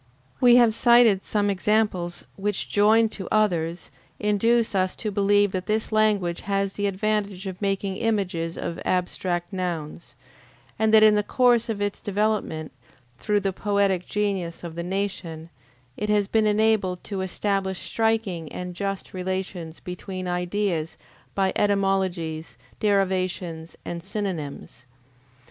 [0.39, 5.91] We have cited some examples which, joined to others, induce us to believe that this
[5.91, 10.15] language has the advantage of making images of abstract nouns,
[10.79, 12.71] and that in the course of its development,
[13.19, 15.51] through the poetic genius of the nation,
[15.95, 20.97] it has been enabled to establish striking and just relations between ideas
[21.35, 24.85] by etymologies, derivations, and synonymes.